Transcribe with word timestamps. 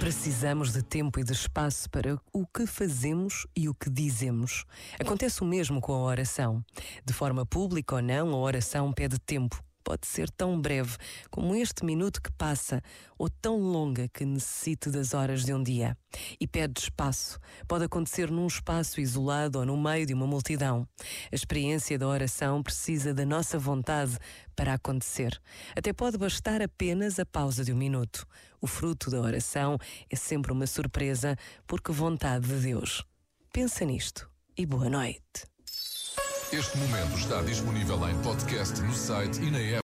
Precisamos 0.00 0.72
de 0.72 0.82
tempo 0.82 1.20
e 1.20 1.24
de 1.24 1.32
espaço 1.32 1.90
para 1.90 2.18
o 2.32 2.46
que 2.46 2.66
fazemos 2.66 3.46
e 3.54 3.68
o 3.68 3.74
que 3.74 3.90
dizemos. 3.90 4.64
Acontece 4.98 5.42
o 5.42 5.44
mesmo 5.44 5.80
com 5.80 5.92
a 5.92 5.98
oração. 5.98 6.64
De 7.04 7.12
forma 7.12 7.44
pública 7.44 7.96
ou 7.96 8.02
não, 8.02 8.32
a 8.32 8.36
oração 8.36 8.92
pede 8.92 9.18
tempo 9.18 9.62
pode 9.88 10.06
ser 10.06 10.30
tão 10.30 10.60
breve 10.60 10.98
como 11.30 11.54
este 11.54 11.82
minuto 11.82 12.20
que 12.20 12.30
passa, 12.32 12.82
ou 13.16 13.30
tão 13.30 13.58
longa 13.58 14.06
que 14.08 14.22
necessite 14.22 14.90
das 14.90 15.14
horas 15.14 15.46
de 15.46 15.54
um 15.54 15.62
dia. 15.62 15.96
E 16.38 16.46
pede 16.46 16.78
espaço. 16.78 17.40
Pode 17.66 17.86
acontecer 17.86 18.30
num 18.30 18.46
espaço 18.46 19.00
isolado 19.00 19.58
ou 19.58 19.64
no 19.64 19.78
meio 19.78 20.04
de 20.04 20.12
uma 20.12 20.26
multidão. 20.26 20.86
A 21.32 21.34
experiência 21.34 21.98
da 21.98 22.06
oração 22.06 22.62
precisa 22.62 23.14
da 23.14 23.24
nossa 23.24 23.58
vontade 23.58 24.18
para 24.54 24.74
acontecer. 24.74 25.40
Até 25.74 25.90
pode 25.94 26.18
bastar 26.18 26.60
apenas 26.60 27.18
a 27.18 27.24
pausa 27.24 27.64
de 27.64 27.72
um 27.72 27.76
minuto. 27.76 28.26
O 28.60 28.66
fruto 28.66 29.10
da 29.10 29.18
oração 29.18 29.78
é 30.10 30.16
sempre 30.16 30.52
uma 30.52 30.66
surpresa, 30.66 31.34
porque 31.66 31.92
vontade 31.92 32.46
de 32.46 32.60
Deus. 32.60 33.06
Pensa 33.50 33.86
nisto 33.86 34.28
e 34.54 34.66
boa 34.66 34.90
noite. 34.90 35.48
Este 36.50 36.78
momento 36.78 37.18
está 37.18 37.42
disponível 37.42 38.08
em 38.08 38.16
podcast 38.22 38.80
no 38.80 38.94
site 38.94 39.38
e 39.42 39.50
na 39.50 39.58
app. 39.58 39.76